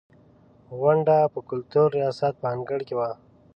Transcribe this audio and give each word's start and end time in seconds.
غونډه 0.79 1.15
په 1.33 1.39
کلتور 1.49 1.87
ریاست 1.97 2.33
په 2.41 2.47
انګړ 2.55 2.79
کې 2.87 2.93
وه. 2.99 3.09